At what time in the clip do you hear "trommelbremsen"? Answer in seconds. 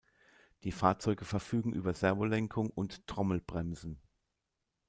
3.05-3.99